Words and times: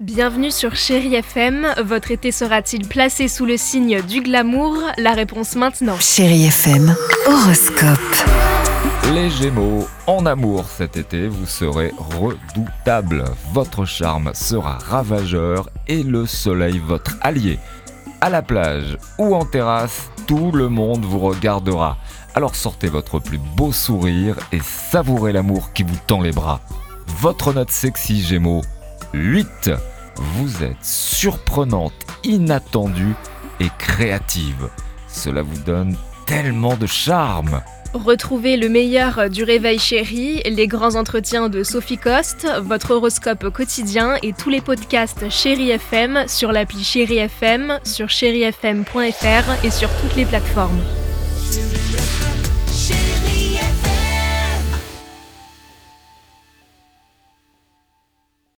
Bienvenue 0.00 0.52
sur 0.52 0.76
Chéri 0.76 1.16
FM. 1.16 1.66
Votre 1.84 2.12
été 2.12 2.30
sera-t-il 2.30 2.86
placé 2.86 3.26
sous 3.26 3.44
le 3.44 3.56
signe 3.56 4.00
du 4.00 4.20
glamour? 4.20 4.76
La 4.96 5.12
réponse 5.12 5.56
maintenant. 5.56 5.98
Chéri 5.98 6.44
FM, 6.44 6.94
horoscope. 7.26 7.98
Les 9.12 9.28
Gémeaux, 9.28 9.88
en 10.06 10.24
amour 10.24 10.66
cet 10.68 10.96
été, 10.96 11.26
vous 11.26 11.46
serez 11.46 11.92
redoutable. 11.96 13.24
Votre 13.52 13.86
charme 13.86 14.30
sera 14.34 14.78
ravageur 14.78 15.68
et 15.88 16.04
le 16.04 16.26
soleil 16.26 16.78
votre 16.78 17.16
allié. 17.20 17.58
À 18.20 18.30
la 18.30 18.42
plage 18.42 18.96
ou 19.18 19.34
en 19.34 19.44
terrasse, 19.44 20.12
tout 20.28 20.52
le 20.52 20.68
monde 20.68 21.04
vous 21.04 21.18
regardera. 21.18 21.96
Alors 22.36 22.54
sortez 22.54 22.86
votre 22.86 23.18
plus 23.18 23.40
beau 23.56 23.72
sourire 23.72 24.36
et 24.52 24.60
savourez 24.62 25.32
l'amour 25.32 25.72
qui 25.72 25.82
vous 25.82 25.98
tend 26.06 26.20
les 26.20 26.30
bras. 26.30 26.60
Votre 27.20 27.52
note 27.52 27.72
sexy 27.72 28.22
Gémeaux 28.22 28.62
8. 29.14 29.70
Vous 30.16 30.64
êtes 30.64 30.82
surprenante, 30.82 31.92
inattendue 32.24 33.14
et 33.60 33.68
créative. 33.78 34.68
Cela 35.08 35.42
vous 35.42 35.58
donne 35.64 35.96
tellement 36.26 36.76
de 36.76 36.86
charme. 36.86 37.60
Retrouvez 37.94 38.56
le 38.56 38.68
meilleur 38.68 39.30
du 39.30 39.44
réveil 39.44 39.78
chéri, 39.78 40.42
les 40.44 40.66
grands 40.66 40.94
entretiens 40.94 41.48
de 41.48 41.62
Sophie 41.62 41.96
Coste, 41.96 42.46
votre 42.62 42.90
horoscope 42.90 43.48
quotidien 43.48 44.16
et 44.22 44.34
tous 44.34 44.50
les 44.50 44.60
podcasts 44.60 45.30
Chéri 45.30 45.70
FM 45.70 46.24
sur 46.28 46.52
l'appli 46.52 46.84
Chéri 46.84 47.16
FM, 47.16 47.78
sur 47.84 48.10
chérifm.fr 48.10 49.64
et 49.64 49.70
sur 49.70 49.88
toutes 50.00 50.16
les 50.16 50.26
plateformes. 50.26 50.80